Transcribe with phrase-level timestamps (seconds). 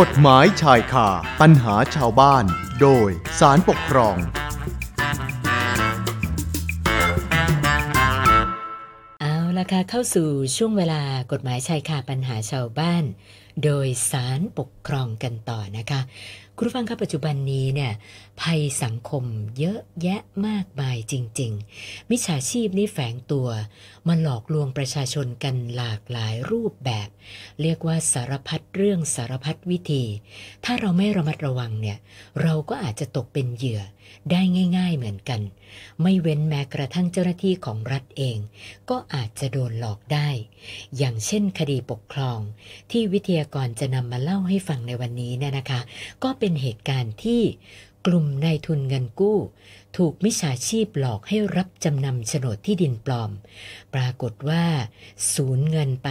[0.00, 1.08] กฎหมายชายคา
[1.40, 2.44] ปัญหาชาวบ้าน
[2.80, 3.08] โดย
[3.40, 4.16] สารปกครอง
[9.20, 11.02] เอาละค่ะเข้าสู่ช่วงเวลา
[11.32, 13.04] กฎหมายชายคาปัญหาชาวบ้าน
[13.64, 16.00] โดยสารปกครองกันต่อนะคะ
[16.56, 17.92] คุณผู้ฟังครับปัจจุบันนี้เนี่ย
[18.40, 19.24] ภัยสังคม
[19.58, 23.48] เยอะแยะมากมายจริง ๆ มิจฉาชีพนี่แฝงตัว
[24.08, 27.08] มาหลอกลวงประชาชนกันหลากหลายรูปแบบ
[27.60, 30.04] เรียกว่าสารพัดเรื่องสารพัดวิธี
[30.64, 31.98] ถ้าเราไม่ระมัดระวังเนี่ย
[32.42, 33.82] เราก็อาจจะตกเป็นเหยื่อ
[34.30, 34.40] ได้
[34.78, 35.40] ง่ายๆเหมือนกัน
[36.02, 38.38] ไม่เว้นแม้กระทั่งเจ้าหน้าที่ของรัฐเอง
[38.90, 40.28] ก็อาจจะโดนหลอกได้
[40.96, 42.38] อย่างเช่นคดีปกครอง
[42.90, 45.80] ที่วิทยากรจะนำมาเล่าให้ฟังในวันนี้เนี่ยนะคะ
[46.22, 47.42] ก็เป็นเหตุการณ์ที่
[48.06, 49.38] กลุ่มนายทุนเงินกู้
[49.96, 53.30] ถูกมิจฉาชีพหลอกให้รับจำนำโฉนดที่ดินปลอม
[53.94, 54.64] ปรากฏว่า
[55.32, 56.10] สูญเงินไป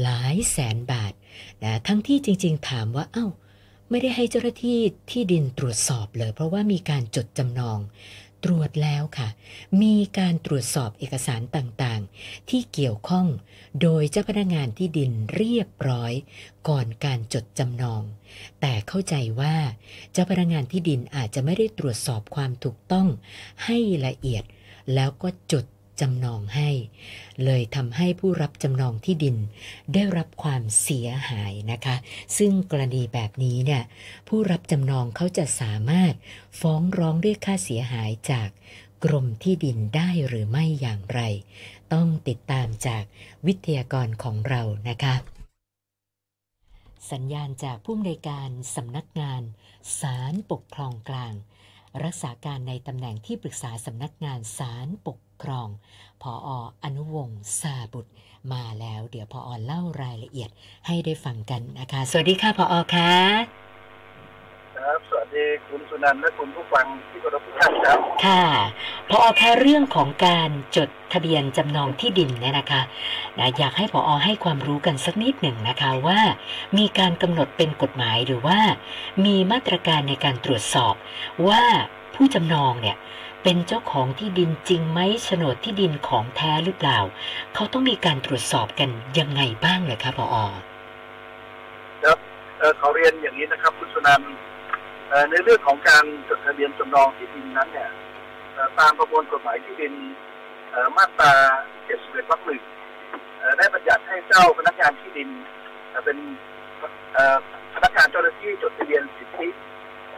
[0.00, 1.12] หลายแสนบาท
[1.62, 3.26] นะทั้งที่จริงๆ ถามว่าเอ้า
[3.90, 7.78] ไม่ได้ให้เจ้าหน้าที่ที่ดินตรวจสอบเลย เพราะว่ามีการจดจำนอง
[8.44, 9.28] ตรวจแล้วค่ะ
[9.82, 13.26] มีการตรวจสอบเอกสารต่างๆ ที่เกี่ยวข้อง
[13.82, 16.12] โดยเจ้าพนักงานที่ดินเรียบร้อย
[16.68, 18.02] ก่อนการจดจำนอง
[18.60, 19.56] แต่เข้าใจว่า
[20.12, 23.08] เจ้าพนักงานที่ดินอาจจะไม่ได้ตรวจสอบความถูกต้อง
[23.64, 24.44] ให้ละเอียด
[24.94, 25.64] แล้วก็จด
[26.00, 26.70] จำนองให้
[27.44, 29.36] เลยทำให้ผู้รับจำนองที่ดิน
[29.94, 31.96] ได้รับความเสียหายนะคะ
[32.38, 33.82] ซึ่งกรณีแบบนี้เนี่ย
[34.28, 36.14] ผู้รับจำนองเขาจะสามารถ
[36.60, 38.48] ฟ้องร้องเรียกค่าเสียหายจาก
[39.04, 41.20] กรมที่ดินได้หรือไม่อย่างไร
[41.92, 43.04] ต้องติดตามจาก
[43.46, 45.14] วิทยากรของเรานะคะ
[47.12, 49.42] สัญญาณจากผู้อำนวยการสำนักงาน
[50.00, 51.34] ศาลปกครองกลาง
[52.04, 55.68] รักษาการในตำแหน่งที่ปรึกษาสำนักงานศาลปก ครอง
[56.22, 56.32] พอ
[56.84, 58.12] อนุวงศ์ซาบุตร
[58.52, 60.50] มาแล้ว เดี๋ยวพออเล่ารายละเอียด
[60.86, 63.12] ให้ได้ฟังกันนะคะ สวัสดีค่ะพออค่ะ
[64.76, 68.44] ครับสวัสดีคุณสุนันท์และคุณผู้ฟังที่เคารพทุกท่านครับ ค่ะ
[69.08, 72.82] พออคะเรื่องของการจดทะเบียนจำนองที่ดินเนี่ยนะคะ
[73.38, 76.20] นะอยากให้พออให้ความรู้กันสักนิดหนึ่งนะคะว่า
[76.78, 78.58] มีการกำหนดเป็นกฎหมายหรือว่า
[79.24, 80.94] มีมาตรการในการตรวจสอบ
[81.48, 81.62] ว่า
[82.14, 82.96] ผู้จำนองเนี่ย
[83.42, 86.98] เป็นเจ้าของที่ดินจริงไหมโฉนดที่ดินของแท้หรือเปล่า
[87.54, 90.44] เขาต้องมีการตรวจสอบกันยังไงบ้างเลยคะพออ
[92.04, 92.18] ครับ
[92.78, 94.22] เขอเรียนอย่างนี้นะครับ คุณสุนัน
[95.30, 97.90] ในเรื่องของการจดทะเบียนจำนองที่ดินนั้นเนี่ย
[98.78, 99.94] ตามประมวลกฎหมายที่ดิน
[100.70, 101.32] เอ่อมาตรา
[101.82, 102.62] 71วรรคหนึ่ง
[103.58, 105.28] ได้บัญญัติให้เจ้าพนักงานที่ดิน
[106.04, 106.18] เป็น
[107.74, 109.48] พนักงานเจ้าหน้าที่จดทะเบียนสิทธิ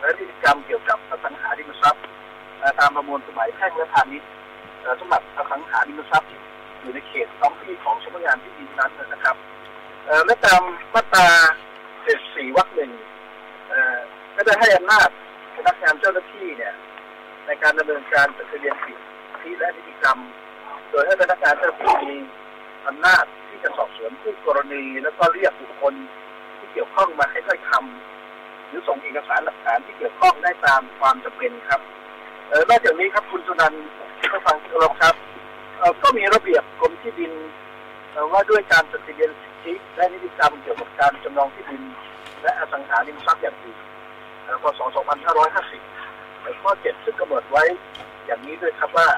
[0.01, 1.50] และนิติกรรมเกี่ยวกับสังหา
[2.81, 4.29] ตามประมวลกฎหมายแพ่งและพาณิชย์
[5.01, 6.31] สำหรับอสังหาริมทรัพย์
[6.81, 9.37] อยู่ในเขตท้องที่ของสำนักงานที่ดินนั้นนะครับ
[10.05, 10.63] เอ่อและตาม
[10.95, 11.29] มาตรา
[11.93, 12.93] 74วรรคหนึ่ง
[14.37, 15.09] ก็ได้ให้อำนาจ
[15.57, 16.75] พนักงานเจ้าหน้าที่เนี่ย
[17.47, 18.99] ในการดำเนินการจดทะเบียนสิท
[19.43, 20.19] ธิและนิติกรรม
[20.91, 22.17] โดยให้พนักงานเจ้าหน้าที่มี
[22.87, 25.95] อำนาจที่จะสอบสวนผู้กรณี แล้วก็เรียกบุคคล
[26.59, 31.81] ที่เกี่ยวข้องมาให้ถ้อยคำหรือส่งเอกสารหลักฐานที่เกี่ยวข้องได้ตามความจำเป็นครับ
[32.53, 33.83] นอกจากนี้ครับคุณสุนันท์
[34.31, 35.15] ผู้ฟังที่เคารพครับ
[35.79, 37.33] เอ่อก็มีระเบียบกรมที่ดิน
[38.33, 41.83] ว่าด้วยการจดทะเบียนสิทธิและนิติกรรมเกี่ยวกับการจำนองที่ดิน
[42.43, 43.79] และอสังหาริมทรัพย์อย่างอื่น
[44.45, 44.81] เอ่อพศ
[45.51, 47.65] 2550 ข้อ 7 ซึ่งกำหนดไว้
[48.27, 49.09] อย่างนี้ด้วยครับว่า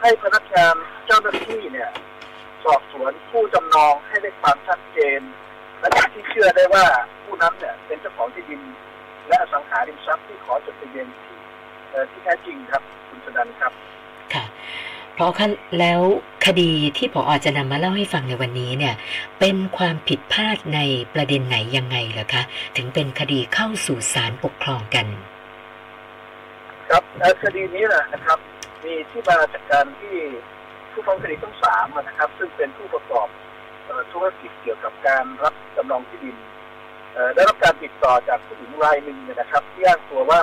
[0.00, 0.74] ให้พนักงาน
[1.06, 1.90] เจ้าหน้าที่เนี่ย
[2.64, 5.20] สอบสวนผู้จำนองให้ได้ความชัดเจน
[5.80, 6.84] และที่เชื่อได้ว่า
[7.24, 8.62] ผู้นั้นเนี่ยเป็นเจ้าของที่ดิน
[9.28, 11.33] และอสังหาริมทรัพย์ที่ขอจดทะเบียนที่เอ่อ
[12.10, 13.72] ที่แท้จริงครับ คุณสนันท์ครับ
[14.34, 14.44] ค่ะ
[15.14, 15.46] เพราะคะ
[15.80, 16.00] แล้ว
[16.46, 18.94] คดีที่ผออจะนำมาเล่าให้ฟังในวันนี้เนี่ย
[19.40, 20.80] เป็นความผิดพลาดใน
[21.14, 22.42] ประเด็นไหนยังไงเหรอคะ
[22.76, 25.06] ถึงเป็นคดีเข้าสู่ศาลปกครองกัน
[26.90, 28.38] ครับเอ่อคดีนี้แหละนะครับ
[28.84, 30.16] มีที่มาจากการที่
[30.92, 33.28] ผู้ฟ้องคดีทั้งสามอะนะครับ ซึ่งเป็นผู้ประกอบ
[33.84, 36.36] เอ่อธุรกิจเกี่ยวกับการรับจำนองที่ดิน
[37.12, 40.40] เอ่อได้รับการติดต่อจากผู้หญิงรายหนึ่งเนยนะครับที่อ้างตัวว่า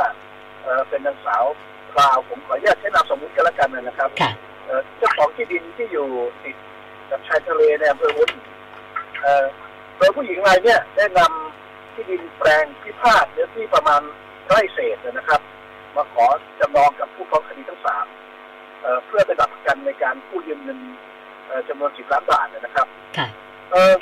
[0.64, 1.46] เอ่อเป็นนางสาว
[1.94, 4.32] พราวผมขออนุญาตใช้นามสมมุติกันละกันนะครับค่ะ
[4.66, 6.08] เอ่อเจ้าของที่ดินที่อยู่
[6.44, 6.56] ติด
[7.10, 8.32] กับชายทะเลในอำเภอวุ้น
[9.22, 9.46] เอ่อ
[9.98, 14.02] โดยผู้หญิงรายเนี้ยได้นำที่ดินแปลงพิพาทเนื้อที่ประมาณ
[14.48, 15.42] ไร่เศษนะครับ
[15.96, 16.26] มาขอ
[16.60, 18.06] จำนองกับผู้ฟ้องคดีทั้งสาม
[18.82, 20.80] เอ่อเพื่อเป็นหลักประกันในการกู้ยืมเงิน
[21.48, 22.88] เอ่อจำนวนสิบล้านบาทนะครับ
[23.18, 23.28] ค่ะ
[23.72, 23.94] เอ่อ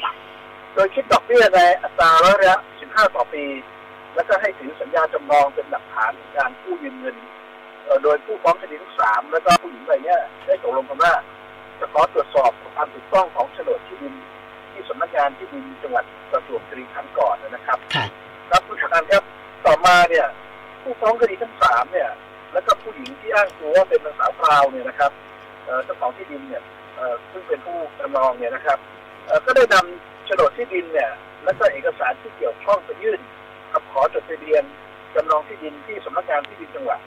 [0.73, 3.43] โดยคิดดอกเบี้ยในอัตราร้อยละ15ต่อปี
[4.15, 7.15] แล้วก็ให้ถือสัญญาจำนองเป็นหลักฐานในการกู้ยืมเงิน
[7.83, 11.13] เอ่อโดยผู้ฟ้องคดีทั้งสามแล้วก็ผู้หญิงรายเนี้ยได้ตกลงกันว่า
[11.79, 14.13] จะขอตรวจสอบความถูกต้องของโฉนดที่ดิน
[14.71, 18.05] ที่สำนักงานที่ดินจังหวัดประจวบคีรีขันธ์ก่อนนะครับค่ะ
[18.47, 19.23] เครับคุณชนันครับ
[19.65, 20.25] ต่อมาเนี่ย
[20.81, 22.09] ผู้ฟ้องคดีทั้งสามเนี่ย
[22.53, 25.11] แล้วก็ผู้หญิงที่อ้างตัวว่าเป็นนางสาวพราวเนี่ยนะครับ
[25.85, 26.63] เจ้าของที่ดินเนี่ย
[27.31, 28.79] ซึ่งเป็นผู้จำนองเนี่ยนะครับ
[29.45, 31.11] ก็ได้นำโฉนดที่ดินเนี่ย
[31.43, 33.19] และก็เอกสารที่เกี่ยวข้องไปยื่น
[33.73, 34.63] กับขอจดทะเบียน
[35.15, 36.99] จำนองที่ดินที่สำนักงานที่ดินจังหวัด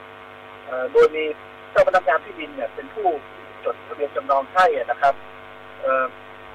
[0.91, 1.23] โดยมี
[1.71, 3.07] เจ้าพนักงานที่ดินเนี่ยเป็นผู้
[3.65, 5.13] จดทะเบียนจำนองให้นะครับ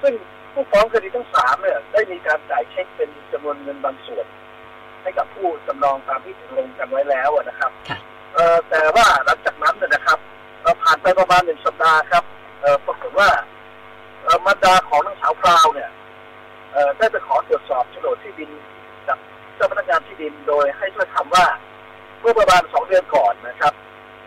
[0.01, 0.13] ซึ่ง
[0.53, 4.25] ผู้ฟ้องคดีทั้งสามเนี่ยได้มีการจ่ายเช็คเป็นจำนวนเงินบางส่วน
[5.01, 7.71] ให้กับผู้จำนองตามที่ตกลงกันไว้แล้วนะครับ
[8.69, 10.19] แต่ว่าหลังจากนั้นเนี่ยนะครับ
[10.81, 12.23] ผ่านไปประมาณหนึ่งสัปดาห์ครับ
[12.85, 13.29] ปรากฏว่า
[14.45, 15.89] มารดาของนางสาวพราวเนี่ย
[16.97, 18.88] ได้ไปขอตรวจสอบโฉนดที่ดินจาก
[19.59, 21.45] เจ้าพนักงานที่ดินโดยให้ช่วยคำว่า
[22.19, 23.73] เมื่อประมาณสองเดือนก่อนนะครับ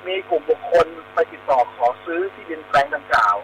[0.07, 3.37] มีกลุ่มบุคคลไปติดต่อขอซื้อที่ดินแปลงดังกล่าว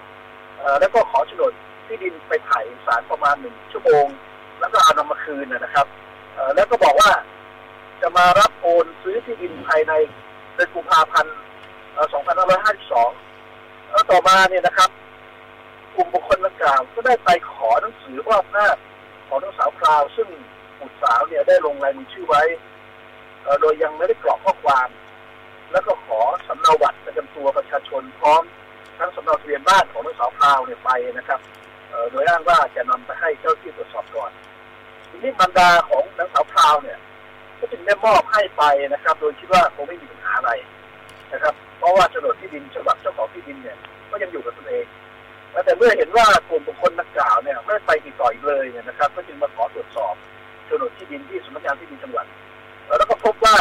[0.81, 1.53] แล้วก็ขอโฉนด
[1.87, 4.07] ที่ดินไปถ่ายเอกสารประมาณหนึ่งชั่วโมง
[4.61, 5.87] แล้วก็เอานำมาคืนนะครับ
[6.55, 7.11] แล้วก็บอกว่า
[8.01, 9.93] จะมารับโอนซื้อที่ดินภายใน
[10.55, 11.37] เดือนกุมภาพันธ์
[12.23, 14.91] 2552แล้วต่อมาเนี่ยนะครับ
[15.95, 18.69] กลุ่มบุคคลดังกล่าวก็ได้ไปขอหนังสือว่าหน้า
[19.29, 20.29] ของนางสาวคราวซึ่ง
[20.81, 22.43] บุตรสาวเนี่ยได้ลงรายมือชื่อไว้
[23.61, 24.89] โดยยังไม่ได้กรอกข้อความ
[25.73, 28.43] แล้วก็ขอสำเนาบัตรประจำตัวประชาชนพร้อม
[28.99, 31.41] ทั้งสำเนาทะเบียนบ้านของนางสาวคราวเนี่ยไปนะครับ
[32.11, 34.31] โดยอ้างว่าจะนำไปให้เจ้าที่ตรวจสอบก่อน
[35.11, 36.99] ทีนี้บรรดาของนางสาวพราวเนี่ย
[37.59, 40.53] ก็จึงได้มอบให้ไปนะครับ โดยคิดว่าคงไม่มีปัญหาอะไร
[41.33, 43.77] นะครับ เพราะว่าโฉนดที่ดินฉบับเจ้าของที่ดินเนี่ย
[44.11, 44.87] ก็ยังอยู่กับตนเอง
[45.65, 50.15] แต่เมื่อเห็นว่ากลุ่มบุคคลนักกล่าวเนี่ยไม่ไปติดต่ออีกเลยเนี่ยนะครับ ก็จึงมาขอตรวจสอบ
[50.69, 52.27] โฉนดที่ดินที่สำนักงานที่ดินจังหวัด
[52.99, 53.57] แล้วก็พบว่า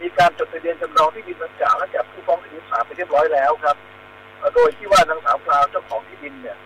[0.00, 3.76] มีการจดทะเบียนจำนองที่ดินนักกล่าวและจับผู้ฟ้องคดีสามไปเรียบร้อยแล้วครับ
[4.54, 6.56] โดยที่ว่านางสาวพราวเจ้าของที่ดินเนี่ย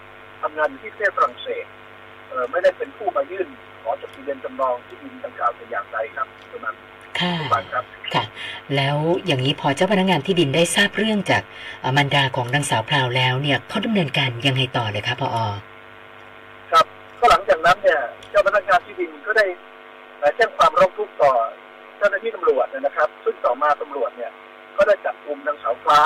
[0.41, 1.65] ทำงานอยู่ที่ประเทศฝรั่งเศส
[2.29, 3.49] เออไม่ได้เป็นผู้มายื่น
[3.83, 6.77] ขอจดทะเบียนจำนองที่ดินดังกล่าวเป็นอย่างใดครับตรงนั้น
[7.21, 7.35] ค่ะ
[7.73, 8.25] ครับค่ะ
[8.77, 11.43] แล้วอย่างนี้พอเจ้าพนักงานที่ดินได้ทราบเรื่องจาก
[11.97, 15.39] มารดาของนางสาวพราวแล้วเนี่ยเขาดำเนินการยังไงต่อเลยครับพอ
[16.73, 16.87] ครับ
[17.19, 18.01] ก็หลังจากนั้นเนี่ย
[18.31, 19.47] เจ้าพนักงานที่ดินก็ได้
[20.37, 21.33] แจ้งความร้องทุกข์ต่อ
[21.97, 24.33] เจ้าหน้าที่ตำรวจนะครับ ซึ่งต่อมาตำรวจเนี่ย
[24.77, 25.99] ก็ได้จับกลุ่มนางสาวฟ้า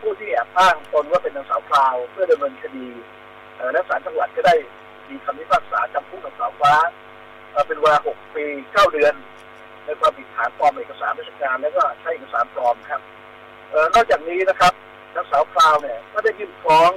[0.00, 2.88] ผู้ที่แอบอ้างตนว่าเป็นนางสาวพราวเพื่อดำเนินคดี
[3.72, 4.54] และศาลจังหวัดก็ได้
[5.08, 6.72] มีคำพิพากษาจำคุกนางสาวฟ้า
[7.66, 9.14] เป็นเวลา 6 ปี 9 เดือน
[9.84, 13.02] ในความผิดฐานปลอมเอกสารราชการและก็ใช้เอกสารปลอมครับ
[13.94, 14.72] นอกจากนี้นะครับ
[15.16, 16.90] นางสาวพราวเนี่ยก็ได้ยื่นฟ้อง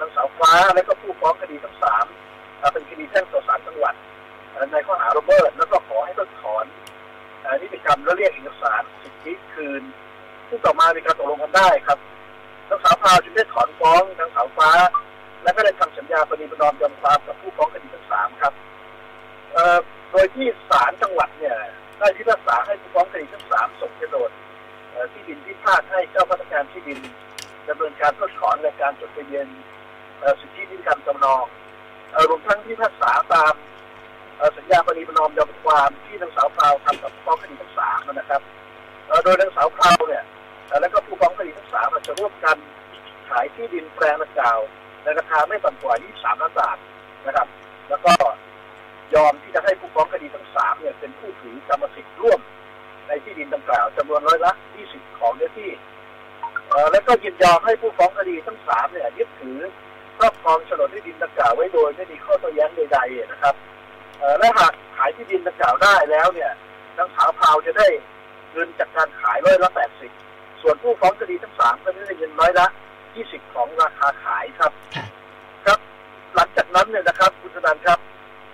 [0.00, 2.06] นางสาวฟ้าและก็ผู้ฟ้องคดีทั้งสาม
[2.72, 3.94] เป็นคดีแพ่งต่อศาลจังหวัด
[4.72, 6.64] ในข้อหาโรเบิร์ตแล้วก็ขอให้ต้องถอน
[7.62, 9.82] นิติกรรมและเรียกเอกสารสิทธิคืน
[10.48, 11.98] ซึ่งต่อมามีการตกลงกันได้ครับ
[12.68, 14.70] นางสาวพาวจึงได้ถอนฟ้องนางสาวฟ้า
[15.42, 18.52] และก็ได้ทำสัญญาปฏิบัติยอมความกับผู้ฟ้องคดีทั้งสามครับ
[20.10, 21.56] โดยที่ศาลจังหวัดเนี่ย
[21.98, 24.30] ได้พิพากษาให้ผู้ฟ้องคดีทั้งสามส่งโฉนด
[25.12, 27.00] ที่ดินที่พาดให้เจ้าพนักงานที่ดิน
[27.68, 29.46] ดำเนินการเพิกถอนในการจดทะเบียน
[30.40, 31.44] สิทธินิติกรรมจำนอง
[32.28, 33.54] รวมทั้งที่พากษาตาม
[34.56, 38.40] สัญญาปฏิบัติยอมความที่นางสาวพราวทำกับผู้ฟ้องคดีทั้งสามนะครับ
[39.24, 40.24] โดยนางสาวพราวเนี่ย
[40.80, 42.56] แล้วก็ผู้ฟ้องคดีทั้งสามจะร่วมกัน
[43.28, 44.58] ขายที่ดินแปลงดังกล่าว
[45.02, 46.76] ในราคาไม่ต่ำกว่า 23 ล้านบาท
[47.26, 47.48] นะครับ
[47.88, 48.12] แล้วก็
[49.14, 52.40] ยอมที่จะให้ผู้ฟ้องคดีทั้งสามเนี่ยเป็นผู้ถือกรรมสิทธิ์ร่วม
[53.08, 54.52] ในที่ดินดังกล่าวจำนวนร้อยละ
[54.86, 55.70] 20 ของเนื้อที่
[56.92, 59.58] และก็ยินยอมให้ผู้ฟ้องคดีทั้งสามเนี่ยยึดถือ
[60.18, 63.54] ครอบครองโฉนดที่ดินดังกล่าวไว้โดยไม่มีข้อโต้แย้งใดๆนะครับ
[64.38, 66.50] และหากขายที่ดินดังกล่าวได้แล้วเนี่ย
[66.98, 67.88] นางสาวพาวจะได้
[68.52, 69.70] เงินจากการขายร้อยละ
[70.14, 72.66] 80ส่วนผู้ฟ้องคดีทั้งสามก็ได้เงินน้อยละ
[73.10, 74.72] 20ของราคาขายครับ
[75.66, 75.78] ครับ
[76.34, 77.98] หลังจากนั้นเนี่ยนะครับคุณธนันครับ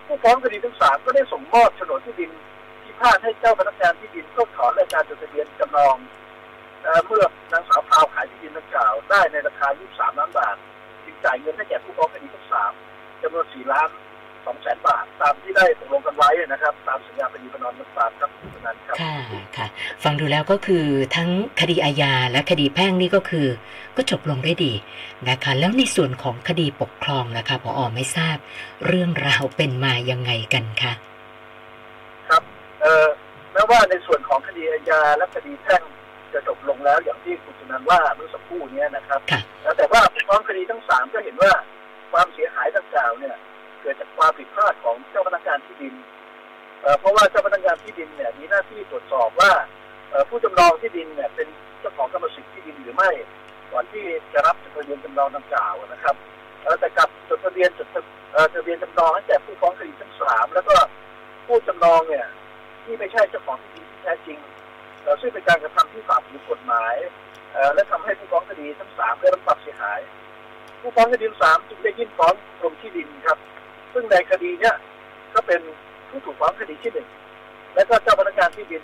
[0.07, 2.31] ผู้ฟ้องคดีทั้งสามก็ได้ส่งมอบโฉนดที่ดิน
[2.83, 5.97] ที่พาดให้เจ้าพนักงานที่ดินก็ถอนรายการจดทะเบียนจำนอง
[7.07, 10.57] เมื่อนางสาวพาวขายที่ดินดังกล่าวได้ในราคา 23 ล้านบาท
[11.05, 12.73] จึงจ่ายเงินให้แก่ผู้ฟ้องคดีทั้งสาม
[13.23, 13.89] จำนวน 4 ล้าน
[14.47, 18.31] สองแสนบาท ตามที่ได้ตกลงกันไว้นะครับ ตามสัญญาปฏิบัตินอนต่างๆครับ
[18.67, 19.17] นั้นครับค่ะ
[19.57, 19.67] ค่ะ
[20.05, 20.85] ฟังดูแล้วก็คือ
[21.17, 21.31] ทั้ง
[21.61, 23.47] คดีอาญาและคดีแพ่งนี่ก็คือ
[23.97, 24.73] ก็จบลงได้ดี
[25.29, 28.37] นะคะ แล้วในส่วนของคดีปกครองนะคะพออไม่ทราบ
[28.87, 30.93] เรื่องราวเป็นมายังไงกันคะ
[32.29, 32.43] ครับ
[32.81, 33.09] เอ่อ
[33.53, 35.83] แม้ว่าในส่วนของคดีอาญาและคดีแพ่ง
[36.33, 39.21] จะจบลงแล้วอย่างที่คุณสุนันว่าเมื่อสักครู่นี้นะครับ
[39.79, 41.53] แต่ว่าผู้ฟ้องคดีทั้งสามก็เห็นว่า
[42.13, 43.37] ความเสียหายดังกล่าวเนี่ย
[43.83, 45.95] เกิดจากความผิดพลาดของเจ้าพนักงานที่ดิน
[47.01, 49.53] เพราะว่าเจ้าพนักงานที่ดินเนี่ยมีหน้าที่ตรวจสอบว่า
[50.29, 51.49] ผู้จำนองที่ดินเนี่ยเป็น
[51.81, 53.11] เจ้าของกรรมสิทธิ์ที่ดินหรือไม่
[53.73, 56.17] ก่อนที่จะรับจดทะเบียนจำนองดังกล่าวนะครับ
[56.81, 57.89] แต่กับจดทะเบียนจด
[58.55, 60.77] ทะเบียนจำนองให้แก่ผู้ฟ้องคดีทั้งสามแล้วก็
[61.47, 62.27] ผู้จำนองเนี่ย
[62.85, 64.39] ที่ไม่ใช่เจ้าของที่ดินที่แท้จริง
[65.21, 66.95] ซึ่งเป็นการกระทำที่ฝ่าฝืนกฎหมาย
[67.75, 70.01] และทำให้ผู้ฟ้องคดีทั้งสามได้รับความเสียหาย
[70.81, 73.39] ผู้ฟ้องคดีทั้งสามจึงได้ยื่นฟ้องกรมที่ดินครับ
[73.93, 74.75] ซึ่งในคดีเนี้ย
[75.35, 75.61] ก็เป็น
[76.09, 77.09] ผู้ถูกฟ้องคดีที่หนึ่ง
[77.75, 78.83] และก็เจ้าพนักงานที่ดิน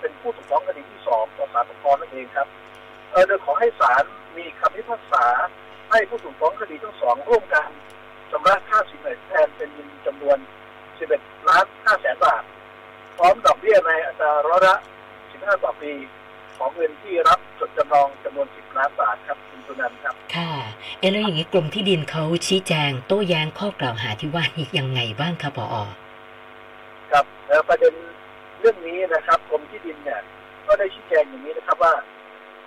[0.00, 2.48] เป็นผู้ถูกฟ้องคดีที่สองต่อศาลปกครองนั่นเองครับ
[3.10, 4.02] เอ่อโดยขอให้ศาล
[4.36, 5.24] มีคำพิพากษา
[5.90, 7.68] ให้ผู้ถูกฟ้องคดีทั้งสองร่วมกัน
[8.30, 10.38] ชำระค่าสินไหมแทนเป็นเงินจำนวน
[10.92, 12.42] 11 ล้าน5แสนบาท
[13.16, 14.76] พร้อมดอกเบี้ยในอัตราร้อยละ
[15.20, 15.92] 15 ต่อปี
[16.56, 20.52] ของเงินที่รับจดจำนองจำนวน 10 ล้านบาทครับ คุณสุนันท์ครับ ค่ะ
[20.98, 25.74] เอะแล้วอย่างนี้กรมที่ดินเขาชี้แจงโต้แย้งข้อกล่าวหาที่ว่านี้ยังไงบ้างคะผอ
[27.12, 27.94] ครับเอ่อประเด็น
[28.60, 30.20] เรื่องนี้นะครับกรมที่ดินเนี่ย
[30.66, 31.94] ก็ได้ชี้แจงอย่างนี้นะครับว่า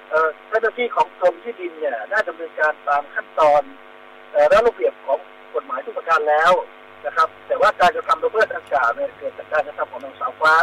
[0.10, 3.62] เอ่อเจ้าหน้าที่ของกรมที่ดินเนี่ยน่าดำเนินการตามขั้นตอน
[4.32, 5.20] เอ่อและระเบียบของ
[5.54, 6.52] กฎหมายทุกประการแล้ว
[7.06, 10.54] นะครับ แต่ว่าการกระทำละเมิดดังกล่าวเนี่ยเกิดจากการกระทำของนางสาวฟ้า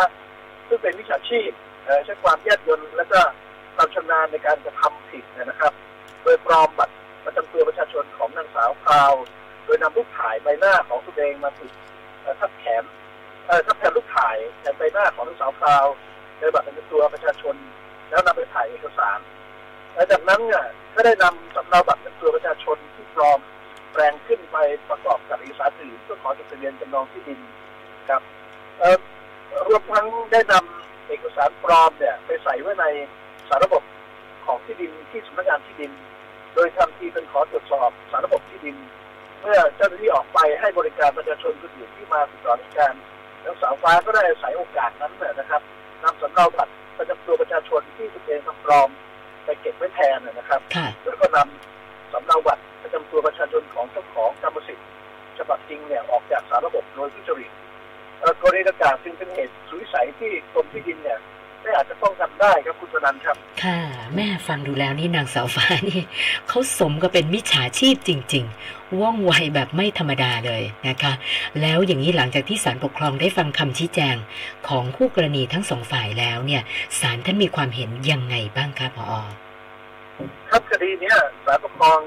[0.68, 1.50] ซึ่งเป็นวิชาชีพ
[1.84, 3.20] เอ่อใช้ความแยบยลและก็
[3.76, 5.72] ความชำนาญในการกระทำผิดเนยนะครับ
[6.26, 9.12] โดยปลอมบัตรประจำตัวประชาชนของนางสาวพราว
[9.64, 11.72] โดยนำรูปถ่ายใบหน้าของตัวเองมาติด
[12.40, 12.84] ทับแขน
[13.46, 15.86] เอ่อถ้าแผ่นรูปถ่ายแผ่นใบหน้าของนางสาวพราว
[16.38, 17.56] ในบัตรประจำตัวประชาชน
[18.08, 19.18] แล้วนำไปถ่ายเอกสาร
[19.94, 20.64] หลังจากนั้นเนี่ย
[20.94, 23.40] ก็ได้นำสำเนาบัตรประจำตัวประชาชนที่ปลอม
[23.92, 24.56] แปลงขึ้นไป
[24.90, 27.40] ประกอบกับเอกสารอื่นเพื่อขอจดทะเบียนจำนองที่ดิน
[28.08, 28.22] ครับ
[29.68, 32.84] รวมทั้งได้นำเอกสารปลอมเนี่ยไปใส่ไว้ใน
[33.48, 33.82] สารระบบ
[34.46, 35.92] ของที่ดินที่สำนักงานที่ดิน
[36.56, 38.76] โดยทำทีเป็นขอตรวจสอบสารระบบที่ดิน
[39.40, 42.94] เมื่อเจ้าหน้าที่ออกไปให้บริการประชาชนคนอื่นที่มาติดต่อราชการ
[43.44, 45.62] นางสาวฟ้าก็ได้อาศัยโอกาสนั้นเนี่ยนะครับ
[46.02, 48.88] นำสำเนาบัตรประจำตัวประชาชนที่ตัวเองทำปลอม
[49.44, 54.86] ไปเก็บไว้แทนนะครับค่ะแล้วก็นำสำเนาบัตรประจำตัวประชาชนของเจ้าของกรรมสิทธิ์
[55.38, 57.50] ฉบับจริงเนี่ยออกจากสารระบบโดยทุจริต
[58.20, 61.18] เอ่อกรณีดังกล่าวจึงเป็นเหตุสุวิสัยที่กรมที่ดินเนี่ย
[61.66, 63.80] ไม่อาจจะป้องกันได้ครับคุณสนันท์ครับ ค่ะ
[64.14, 66.02] แม่ฟังดูแล้วนี่นางสาวฟ้านี่
[66.48, 71.12] เขาสมกับเป็นมิจฉาชีพจริง ๆ ว่องไวแบบไม่ธรรมดาเลยนะคะ
[71.60, 74.16] แล้วอย่างนี้หลังจากที่ศาลปกครองได้ฟังคำชี้แจง
[74.68, 76.62] ของคู่กรณีทั้งสองฝ่ายแล้วเนี่ย
[77.00, 79.10] ศาลท่านมีความเห็นยังไงบ้างคะผอ
[80.50, 81.98] ครับคดีเนี้ยศาลปกครอง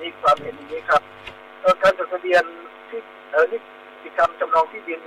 [0.00, 1.02] มีความเห็นอย่างนี้ครับ
[1.60, 2.44] เอ่อการจดทะเบียน
[2.88, 3.00] ที่
[3.32, 3.58] เออนิ
[4.02, 5.00] ติกรรมจำนองที่ดิน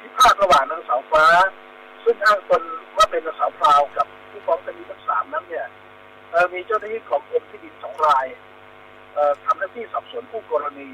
[0.00, 1.24] ที่พาดระหว่างนางสาวฟ้า
[2.10, 2.62] ซึ่งอ้างตน
[2.96, 5.66] ว่าเป็นนางสาวพราวกับผู้ฟ้องคดีทั้งสามนั้นเนี่ย
[6.54, 8.26] มีเจ้าหน้าที่ของกรมที่ดินสองราย
[9.44, 10.88] ทำหน้าที่สอบสวนผู้กรณี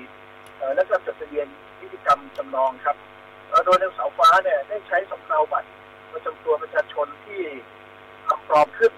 [0.76, 1.46] และก็จดทะเบียน
[1.80, 2.96] นิติกรรมจำนองครับ
[3.64, 5.68] โดยนางสาวฟ้าเนี่ยได้ใช้สำเนาบัตร
[6.12, 7.42] ประจำตัวประชาชนที่
[8.26, 8.92] ทำปลอมขึ้น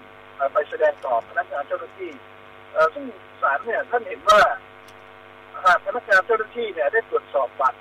[0.53, 2.11] ไปแสดงต่อพนักงานเจ้าหน้าที่
[2.93, 3.05] ซึ่ง
[3.41, 4.39] ศาลเนี่ยท่านเห็นว่า
[5.65, 7.79] หากพนักงานเจ้าหน้าที่เนี่ยได้ตรวจสอบบัตร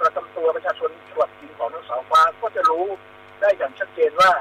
[0.00, 2.86] ประจำตัวประชาชนฉบับจริงของนางสาวฟ้าก็จะรู้
[3.42, 4.32] ได้อย่างชัดเจนว่า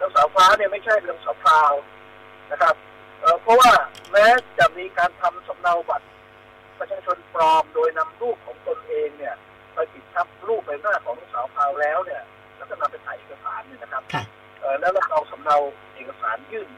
[0.00, 1.72] นางสาวฟ้าเนี่ยไม่ใช่นางสาวพราว
[2.50, 2.74] นะครับ
[3.20, 3.72] เอ่อเพราะว่า
[4.12, 4.26] แม้
[4.58, 6.06] จะมีการทำสำเนาบัตร
[6.78, 9.34] ประชาชนปลอมโดยนำรูปของตนเองเนี่ย
[9.74, 12.22] ไปติดทับรูปใบหน้าของนางสาวพราวแล้วเนี่ย
[12.56, 14.22] แล้วก็นำไปถ่ายเอกสารเนี่ยนะครับค่ะ
[14.60, 15.56] เอ่อแล้วเราเอาสำเนา
[15.94, 16.68] เอกสารยื่น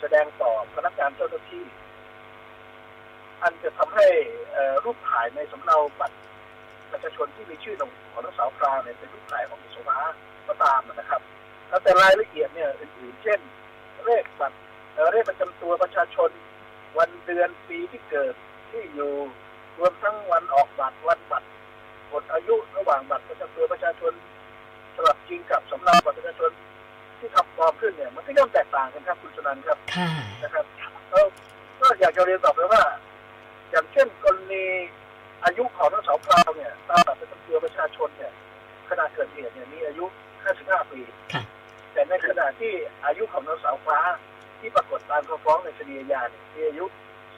[0.00, 1.64] แสดงต่อพนักงานเจ้าหน้าที่
[3.42, 4.08] อันจะทำให้
[4.52, 6.16] เอ่อรูปถ่ายในสำเนาบัตร
[6.90, 7.82] ประชาชนที่มีชื่อข
[8.16, 9.98] องนางสาวพราวเนี่ยเป็นรูปถ่ายของนางสาวฟ้า
[10.48, 11.20] ก็ตามนะครับ
[11.68, 13.40] แล้วแต่รายละเอียดเนี่ยอื่นๆเช่น
[14.04, 14.56] เลขบัตร
[14.94, 16.30] เอ่อเลขประจำตัวประชาชน
[16.98, 18.34] วันเดือนปีที่เกิด
[18.70, 19.12] ที่อยู่
[19.78, 21.48] รวมทั้งวันออกบัตรวันบัตร
[22.08, 24.12] หมดอายุระหว่างบัตรประจำตัวประชาชน
[24.96, 26.50] ฉบับจริงกับสำเนาบัตรประชาชน
[27.18, 30.08] ที่ทำปลอมขึ้นเนี่ยมันก็ย่อมแตกต่างกันครับคุณชนันท์ครับค่ะ
[30.42, 30.64] นะครับ
[31.10, 31.28] เออ
[31.80, 32.82] ก็อยากจะเรียนต่อไปว่า
[33.70, 34.64] อย่างเช่นกรณี
[35.44, 38.32] อายุของนางสาวพราวเนี่ยตามบัตรประจำตัวประชาชนเนี่ย
[38.88, 40.06] ขณะเกิดเหตุเนี่ยมีอายุ
[40.46, 41.00] 55 ปี
[41.32, 41.42] ค่ะ
[41.92, 42.72] แต่ในขณะที่
[43.04, 43.98] อายุของนางสาวฟ้า
[44.60, 46.84] ที่ปรากฏตามคำฟ้องในคดีอาญาเนี่ยมีอายุ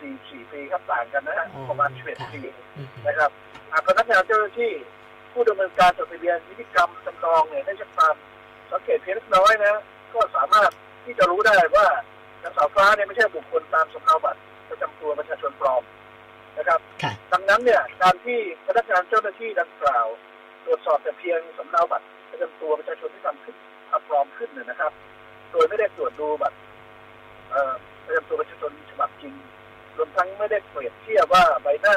[0.01, 2.41] 44 ปีครับต่างกันนะฮะอ๋อประมาณ ค่ะ 11 ปี
[2.77, 3.31] อืมนะครับ
[3.73, 4.73] หากพนักงานเจ้าหน้าที่
[5.33, 8.15] ผู้ดำเนินการจดทะเบียนนิติกรรมจำลองเนี่ยได้ใช้ความ
[8.71, 9.75] สังเกตเพียงเล็กน้อยนะ
[10.15, 10.71] ก็สามารถ
[11.05, 11.87] ที่จะรู้ได้ว่า
[12.43, 15.83] นางสาวฟ้าเนี่ยไม่ใช่บุคคลตามสำเนาบัตรประจำตัวประชาชนปลอม
[16.59, 20.07] นะครับ ค่ะ ดังนั้นเนี่ยการที่พนักงานเจ้าหน้าที่ดังกล่าว
[20.65, 23.57] ตรวจสอบแต่เพียงสำเนาบัตร ประจำตัวประชาชนที่ทำขึ้น
[23.91, 24.93] ทำปลอมขึ้นเนี่ยนะครับ
[25.51, 26.57] โดยไม่ได้ตรวจดูบัตร
[28.05, 29.35] ประจำตัวประชาชนฉบับจริง
[29.97, 31.97] รวมทั้งไม่ได้เปรียบเทียบว่าใบหน้า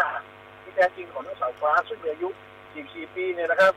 [0.61, 2.29] ที่แท้จริงของนางสาวฟ้าซึ่งมีอายุ
[2.71, 3.73] 44 ปีเนี่ยนะครับ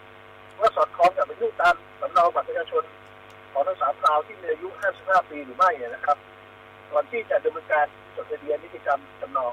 [0.60, 2.84] ว่าสอดคล้องกับอายุตามสำเนาบัตรประชาชน
[3.52, 4.68] ของนางสาวพราวที่มีอายุ
[5.00, 6.18] 55 ปีหรือไม่เนี่ยนะครับ
[6.90, 9.52] ก่อนที่จะดำเนินการจดทะเบียนนิติกรรมจำนอง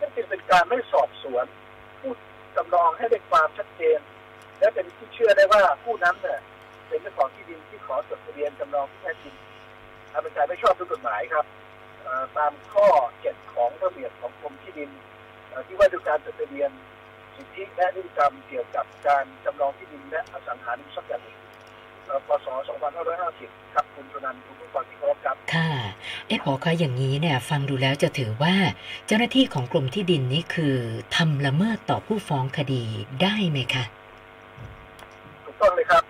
[0.00, 1.44] นั่นจึงเป็นการไม่สอบสวน
[2.00, 2.12] ผู้
[2.56, 3.98] จำนองให้ได้ความชัดเจน
[4.58, 6.38] และเป็นที่เชื่อได้ว่าผู้นั้นเนี่ย
[6.88, 9.34] เป็นเจ้าของที่ดินที่ขอจดทะเบียนจำนองที่แท้จริง
[10.12, 11.44] ทำเป็นการไม่ชอบด้วยกฎหมายครับ
[12.36, 12.88] ตามข้อ
[13.20, 14.90] เจ็ดของระเบียบของกรมที่ดิน
[15.66, 16.70] ที่ว่าด้วยการจดทะเบียน
[17.36, 21.38] สิทธิและนิติกรรมเกี่ยวกับการจำนองที่ดินและอสังหาริมทรัพย์อย่างอื่น
[22.26, 22.46] พศ
[23.10, 25.70] 2550ครับคุณชนันคุณผู้ฟังที่เคารพครับ ค่ะ
[26.26, 28.54] เอ๊ะพอคะอย่างนี้เนี่ย ฟังดูแล้วจะถือว่า
[29.06, 30.76] เจ้าหน้าที่ของกรมที่ดินนี่คือ
[31.16, 32.84] ทำละเมิดต่อผู้ฟ้องคดี
[33.22, 33.84] ได้ไหมคะ
[35.60, 36.04] ต้องเลยครับ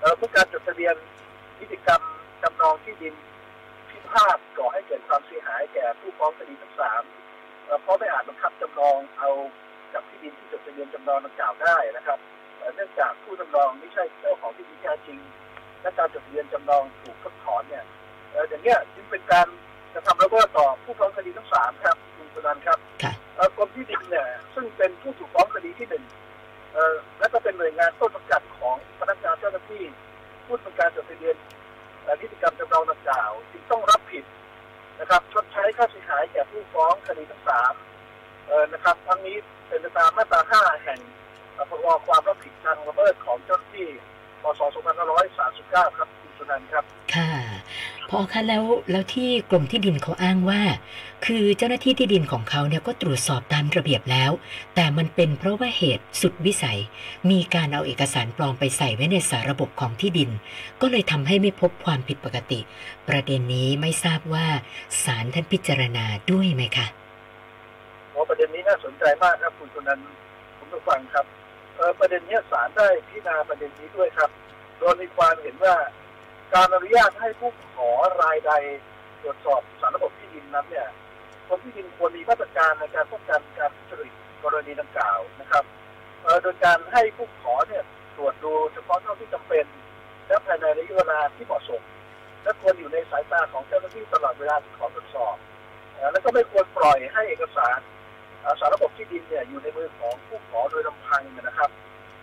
[0.00, 0.94] เอ่อเมื่อการจดทะเบียน
[1.58, 2.02] นิติกรรม
[2.42, 3.14] จำนองที่ดิน
[3.90, 7.02] พิพาทก่อให้เกิดความเสียหายแก่ผู้ฟ้องคดีทั้งสาม
[7.64, 9.30] เอ่อเพราะไม่อาจบังคับจำนองเอา
[9.94, 12.18] กับที่ดินที่จดทะเบียนจำนองดังกล่าวได้นะครับ
[12.58, 15.18] เอ่อเนื่องจากผู้จำนองไม่ใช่เจ้าของที่ดินที่แท้จริง
[15.82, 17.84] และการจดทะเบียนจำนองถูกเพิกถอนเนี่ย
[18.30, 19.46] เอ่ออย่างเนี้ยจึงเป็นการ
[19.94, 26.29] กระทำละเมิดต่อผู้ฟ้องคดีทั้งสามครับคุณสุนันท์ครับค่ะเอ่อกรมที่ดินเนี่ยซึ่งเป็นผู้ถูกฟ้องคดีที่หนึ่งเอ่อ
[27.18, 29.84] และก็เป็นหน่วยงานต้นสังกัดของพนักงานเจ้าหน้าที่
[30.46, 31.36] ผู้ทำการจดทะเบียน
[32.20, 34.24] นิติกรรมจำนองดังกล่าวจึงต้องรับผิด
[35.00, 37.74] นะครับชดใช้ค่าเสียหายแก่ผู้ฟ้องคดีทั้งสาม
[38.72, 39.36] นะครับทั้งนี้
[39.68, 41.00] เป็นไปตามมาตรา 5 แห่ง
[41.70, 43.88] พรบความรับผิดทางละเมิดของเจ้าหน้าที่
[44.42, 44.60] พศ
[45.30, 46.84] 2539 ครับคุณสุนันท์ครับ
[47.14, 47.39] ค่ะ
[48.10, 50.60] พอคะแล้วแล้วที่กรมที่ดินเขาอ้างว่า
[51.26, 54.30] คือเจ้าหน้าที่ที่ดินของเขาเนี่ยก็ตรวจสอบตามระเบียบแล้ว
[54.74, 56.78] แต่มันเป็นเพราะว่าเหตุสุดวิสัย
[57.30, 60.30] มีการเอาเอกสารปลอมไปใส่ไว้ในสาระบบของที่ดิน
[60.80, 62.60] ก็เลยทำให้ไม่พบความผิดปกติ
[63.08, 64.46] ประเด็นนี้ไม่ทราบว่า
[65.04, 66.86] ศาลท่านพิจารณาด้วยไหมคะ
[68.12, 70.00] พราะประเด็นนี้น่าสนใจมากครับคุณสุนัน
[70.58, 71.26] คุณผู้ฟังครับ
[71.98, 74.30] ประเด็นเนี้ยศาลได้พิจารณาประเด็นนี้ด้วยครับ
[74.78, 75.74] โดยมีความเห็นว่า
[76.54, 77.90] การอนุญาตให้ผู้ขอ
[78.22, 78.52] รายใด
[79.22, 80.88] ตรวจสอบสารระบบที่ดินนั้นเนี่ย
[81.48, 85.64] คนที่ดินควรมีมาตรการในการป้องกันการทุจริตกรณีดังกล่าวนะครับ
[86.42, 87.84] โดยการให้ผู้ขอเนี่ย
[88.16, 89.64] ตรวจดูเฉพาะเท่าที่จำเป็น
[90.26, 91.82] และภายในระยะเวลาที่เหมาะสม
[92.42, 95.36] และควรอยู่ในสายตาของเจ้าหน้าที่ตลอดเวลาที่ขอตรวจสอบ
[96.12, 97.78] และก็ไม่ควรปล่อยให้เอกสาร
[98.60, 101.70] สารระบบที่ดินเนี่ยอยู่ในมือของผู้ขอโดยลำพังนะครับ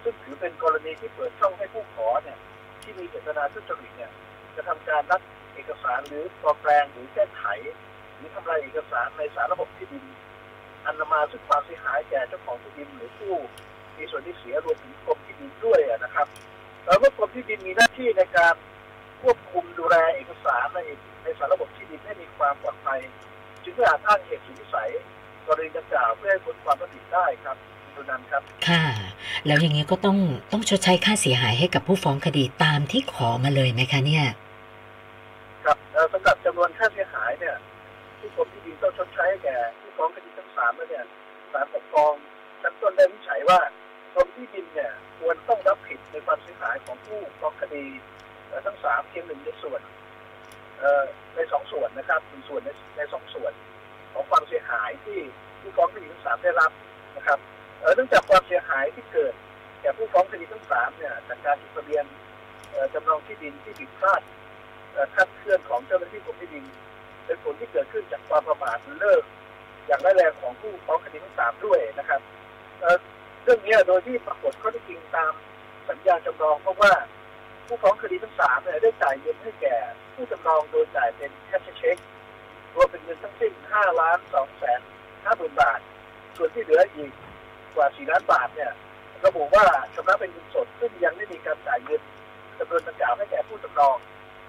[0.04, 2.38] ซึ่งถือเป็นกรณีที่เปิดช่องให้ผู้ขอเนี่ย
[2.88, 4.12] ที่มีเจตนาทุจริตเนี่ย
[4.56, 5.21] จะทำการนัด
[5.56, 7.43] เอกสารหรือปลอมแปลงหรือแก้ไข
[8.15, 10.06] หรือทำลายเอกสารในสารระบบที่ดิน
[10.86, 13.34] อันนำมาซึ่งความเสียหายแก่เจ้าของที่ดินหรือผู้
[13.97, 16.28] มีส่วนที่เสียรวมถึงกรมที่ดินด้วยอะนะครับ
[16.86, 18.56] แล้วเมื่อกรมที่ดินมีหน้าที่ในการ
[19.21, 20.80] ควบคุมดูแลเอกสารใน
[21.23, 23.00] ในสารระบบที่ดินให้มีความปลอดภัย
[23.63, 24.91] จึงไม่อาจอ้างเหตุสุดวิสัย
[25.45, 27.58] กรณีดังกล่าวเพื่อให้พ้นความรับผิดได้ครับ
[27.97, 28.83] คุณนันท์ครับ ค่ะ
[29.45, 30.17] แล้วอย่างนี้ก็ต้อง
[30.51, 34.25] ต้องชดใช้ค่าเสียหายให้กับผู้ฟ้องคดีตามที่ขอมาเลยไหมคะเนี่ย
[35.65, 37.55] ครับเอ่อสำหรับจำนวนค่าเสียหายเนี่ย
[38.19, 41.05] ที่กรมที่ดินต้องชดใช้ให้แก่ผู้ฟ้องคดีทั้งสามแล้วเนี่ย
[41.53, 42.13] ศาลปกครอง
[42.62, 43.60] ชั้นต้นได้วินิจฉัยว่า
[44.13, 47.86] กรมที่ดินเนี่ยควรต้องรับผิดในความเสียหายของผู้ฟ้องคดี
[48.47, 49.81] เอ่อทั้งสามเพียงหนึ่งในส่วน
[50.79, 51.03] เอ่อ
[51.36, 53.53] ในสองส่วนนะครับหนึ่งส่วนในในสองส่วน
[54.13, 55.19] ของความเสียหายที่
[55.62, 56.71] ผู้ฟ้องคดีทั้งสามได้รับ
[57.17, 57.39] นะครับ
[57.95, 59.34] เนื่องจากความเสียหายที่เกิด
[59.82, 62.06] แก่ผู้ฟ้องคดีทั้งสามเนี่ยจากการจดทะเบียน
[62.93, 64.21] จำนองที่ดินที่ผิดพลาด
[65.13, 66.65] คลาดเคลื่อนของเจ้าหน้าที่กรมที่ดิน
[67.26, 69.23] เป็นผลที่เกิดขึ้นจากความประมาทเลิก
[69.88, 72.21] อย่างร้ายแรงของผู้ฟ้องคดีทั้งสามด้วยนะครับ
[73.43, 75.34] เรื่องนี้โดยที่ปรากฏข้อเที่จริงตาม
[75.89, 76.93] สัญญาจำนองเพราะว่า
[77.67, 79.76] ผู้ฟ้องคดีทั้งสามเนี่ยได้จ่ายเงินให้แก่
[80.13, 81.97] ผู้จำนองโดยจ่ายเป็นแคชเช็ค
[82.73, 85.80] รวมเป็นเงินทั้งสิ้น5ล้าน2แสน5หมื่นบาท
[86.38, 87.12] ส่วนที่เหลืออีก
[87.77, 88.71] กว่า4ล้านบาทเนี่ย
[89.25, 92.01] ระบุว่าชำระเป็นเงินสดซึ่งยังไม่มีการจ่ายเงิน
[92.57, 93.97] จำนวนดังกล่าวให้แก่ผู้จำนอง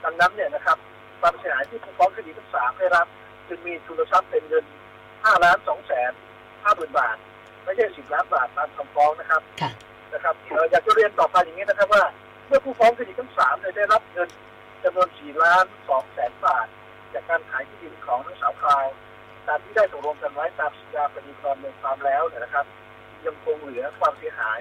[0.05, 0.79] ดังนั้นเนี่ยนะครับ
[1.21, 3.07] ความเสียหายที่ผู้ฟ้องคดีทั้งสามได้รับ
[3.49, 4.65] จึงมีทุนทรัพย์เป็นเงิน
[5.05, 6.13] 5ล้าน2แสน
[6.47, 7.17] 5หมื่นบาท
[7.65, 9.71] ไม่ใช่ 10 ล้านบาทตามคำฟ้องนะครับค่ะ
[10.15, 12.05] นะครับเอ่ออยากจะเรียนต่อไปอย่างนี้นะครับว่า
[12.47, 14.29] เมื่อผู้ฟ้องคดีทั้งสามเนี่ยได้รับเงิน
[14.85, 16.67] จำนวน 4 ล้าน2แสนบาท
[17.13, 18.87] จากการขายที่ดินของทั้งสาวคราว
[19.47, 22.67] ตามที่ได้ตกลงกันไว้ตามสัญญาปฏิกรณ์เมืองความแล้วเนี่ยนะครับ
[23.27, 24.61] ยังคงเหลือความเสียหาย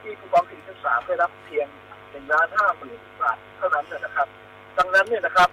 [0.00, 1.66] ที่ผู้ฟ้องคดีทั้งสามได้รับเพียง
[2.00, 4.28] 1ล้าน5หมื่นบาทเท่านั้นนะครับ
[4.78, 5.48] ดังนั้นเนี่ยนะครับ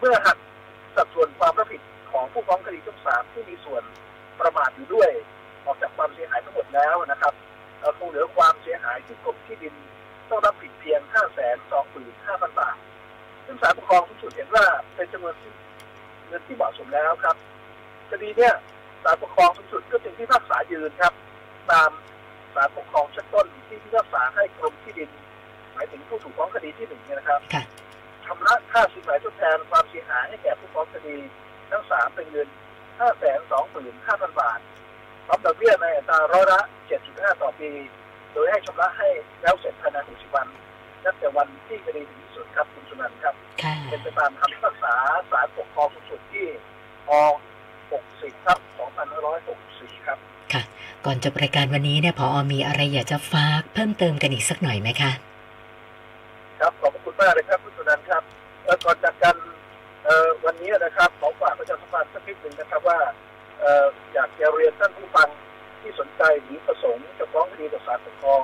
[0.00, 0.38] เมื่อหัก
[0.96, 3.82] สัดส่วนความรับผิดของผู้ฟ้องคดีทั้งสามที่มีส่วน
[4.40, 5.10] ประมาทอยู่ด้วย
[5.64, 7.34] ออกจากความเสียหายทั้งหมดแล้วนะครับ
[7.98, 9.74] คงเหลือความเสียหายที่กรมที่ดิน
[10.28, 11.20] ต้องรับผิดเพียง5 2 5
[11.72, 11.74] 0
[12.24, 12.76] 0 0 บาท
[13.46, 15.52] ซึ่งศาลปกครองสูงสุดเห็นว่าเป็นจำนวนที่
[16.26, 17.36] เงินที่เหมาะสมแล้วครับ
[18.10, 18.54] คดีเนี่ย
[19.04, 21.12] ศาลปกครองสูงสุดก็จึงพิพากษายืนครับ
[21.70, 21.90] ตาม
[22.54, 25.10] ศาลปกครองชั้นต้นที่พิพากษาให้กรมที่ดิน
[25.74, 27.62] หมายถึงผู้ถูกฟ้องคดีที่หนึ่งเนี่ยนะครับค่ะ
[28.26, 31.16] ชำระค่าสินไหมทดแทนความเสียหายให้แก่ผู้ฟ้องคดี
[31.70, 32.48] ทั้งสามเป็นเงิน
[32.98, 34.60] 5 2 5 0 0 0บาท
[35.26, 36.60] พร้อมดอกเบี้ยในอัตราร้อยละ
[37.00, 37.70] 7.5ต่อปี
[38.32, 39.08] โดยให้ชำระให้
[39.42, 40.46] แล้วเสร็จภายใน60วัน
[41.04, 44.94] นับแต่วันที่คดีถึงที่สุดครับคุณสุนันท์ครับค่ะเป็นไปตามคำพิพากษา
[45.30, 46.46] ศาลปกครองสูงสุดที่
[47.10, 47.12] อ
[47.78, 48.58] 60ครับ
[49.32, 50.18] 2564ครับ
[51.06, 55.12] ก่อนจบรายการวันนี้เนี่ยพออมีอะไรอยากจะฝากเพิ่มเติมกันอีกสักหน่อยไหมคะ
[56.60, 58.22] ครับขอบคุณมากเลยครับคุณสุนันท์ครับ
[58.84, 59.36] ก่อนจากกัน
[60.44, 62.98] วันนี้นะครับขอฝากประชาสัมพันธ์สักนิดหนึ่งนะครับว่า
[63.62, 63.64] อ
[64.14, 65.28] อยากจะเรียนท่านผู้ฟัง
[65.80, 68.42] ที่สนใจหรือประสงค์จะฟ้องคดีต่อศาลปกครอง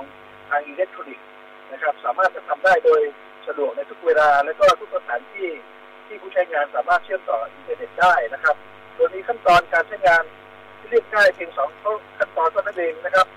[0.49, 1.25] ทางอิเล็กทรอนิกส์
[1.71, 3.01] นะครับ สามารถจะทำได้โดย
[3.47, 5.49] สะดวกในทุกเวลา และก็ทุกสถานที่
[6.07, 8.55] ที่ผู้ใช้งานสามารถเชื่อมต่ออินเทอร์เน็ตได้นะครับ
[8.95, 10.23] โดยมีขั้นตอนการใช้งาน
[10.87, 11.69] เรียบง่ายเพียงสอง
[12.17, 13.27] ขั้นตอนเท่านั้นเองนะครับ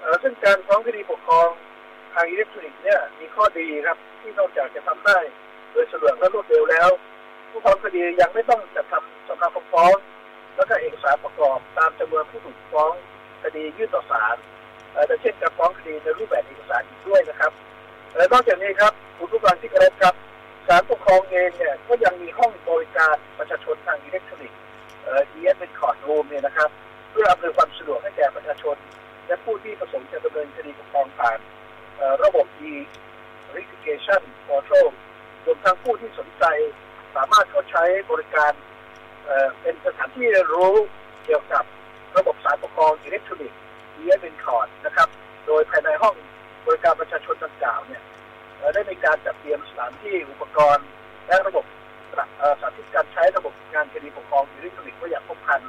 [0.00, 1.48] เอ่อซึ่งการฟ้องคดีปกครอง
[2.14, 5.18] ทางอิเล็กทรอนิกส์เนี่ยมีข้อดีครับที่นอกจากจะทำได้
[5.72, 6.88] โดยสะดวกและรวดเร็วแล้ว
[7.50, 9.94] ผู้ฟ้องคดียังไม่ต้องจัดทำสำเนาคำฟ้อง
[10.56, 12.92] แล้วก็เอกสารประกอบตามจำนวนผู้ถูกฟ้อง
[13.42, 14.36] คดียื่นต่อศาล
[15.08, 17.52] แต่เช่นการฟ้องคดีในรูปแบบเอกสารอีกด้วยนะครับ
[18.16, 20.14] และนอกจากนี้ครับคุณผู้ฟังที่เคารพครับ
[20.66, 24.58] ศาลปกครองเองเนี่ยก็ยังมีห้องบริการประชาชนทางอิเล็กทรอนิกส์
[25.02, 26.70] เอ่อ ES เป็นคอร์ดรูมเนี่ยนะครับ
[27.18, 28.76] พื่ออำนวยความสะดวกให้แก่ประชาชน
[29.26, 31.38] และผู้ที่ประสงค์จะดำเนินคดีปกครองผ่าน
[32.24, 34.86] ระบบ e-verification portal
[35.44, 36.44] รวมทั้งผู้ที่สนใจ
[37.16, 38.52] สามารถเข้าใช้บริการ
[39.26, 40.74] เป็นสถานที่เรียนรู้
[41.24, 41.64] เกี่ยวกับ
[42.16, 43.58] ระบบศาลปกครองอิเล็กทรอนิกส์
[44.02, 45.08] e m n c o r d นะครับ
[45.46, 46.14] โดยภายในห้อง
[46.66, 48.02] บริการประชาชนดังกล่าวเนี่ย
[48.74, 50.86] ได้มีการจัดเตรียมสถานที่อุปกรณ์
[51.26, 51.64] และระบบ
[52.38, 55.60] เอ่อสาธิตการใช้ระบบงานคดีปกครองอิเล็กทรอนิกส์ไว้อย่างครบครัน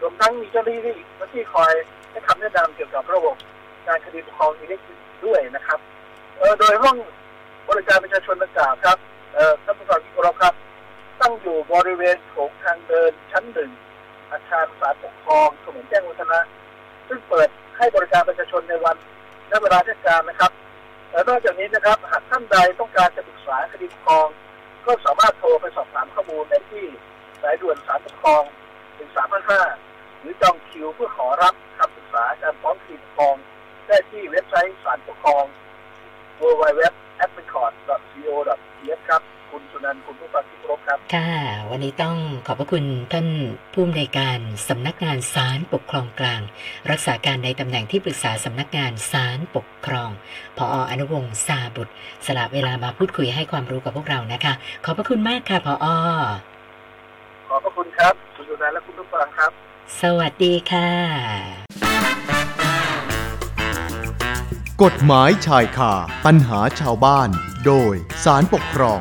[0.00, 0.96] รวมทั้งมีเจ้าหน้าที่
[1.32, 1.72] ที่คอย
[2.10, 3.36] ให้คำแนะนำเกี่ยวกับระบบ
[3.86, 5.78] การคดีปกครองอิเล็กทรอนิกส์ด้วยนะครับ
[6.60, 6.96] โดยห้อง
[7.68, 8.98] บริการประชาชนดังกล่าวครับ
[9.64, 10.54] ท่านผู้ฟังที่เคารพครับ
[11.20, 13.70] ตั้งอยู่บริเวณโถงทางเดินชั้นหนึ่ง
[14.30, 16.40] อาคารศาลปกครองถนนแจ้งวัฒนะ
[17.08, 18.96] ซึ่งเปิดให้บริการประชาชนในวัน
[19.48, 20.52] และเวลาราชการนะครับ
[21.10, 24.26] และนอกจากนี้นะครับ หากท่านใดต้องการจะปรึกษาคดีปกครอง
[24.86, 26.84] ก็สามารถโทรไปสอบถามข้อมูลได้ที่
[27.42, 28.42] สายด่วนศาลปกครอง
[28.98, 29.87] 1355
[30.20, 33.36] หรือจองคิวเพื่อขอรับคำปรึกษาการฟ้องคดีปกครอง
[33.86, 35.44] ได้ที่เว็บไซต์ศาลปกครอง
[36.40, 36.94] w w w a d
[37.36, 37.72] m i c o r d
[38.12, 38.50] c o th
[39.08, 41.30] ครับ คุณสุนันท์คุณผู้ฟังที่เคารพครับ ค่ะ
[41.70, 43.26] วันนี้ต้องขอบพระคุณท่าน
[43.72, 46.40] ผู้อำนวยการสำนักงานศาลปกครองกลาง
[46.90, 50.10] รักษาการในตำแหน่งที่ปรึกษาสำนักงานศาลปกครอง
[50.56, 51.92] พออนุวงศ์ซาบุตร
[52.26, 54.54] สละเวลามาพูดคุยให้ความรู้กับพวกเรานะคะ
[54.84, 55.86] ขอบพระคุณมากค่ะพออ
[57.48, 59.52] ขอบพระคุณครับ คุณสุนันท์และคุณผู้ฟังครับ
[60.02, 60.90] สวัสดีค่ะ
[64.82, 67.28] กฎหมายชายคาปัญหาชาวบ้าน
[67.66, 69.00] โดยสารปกครอง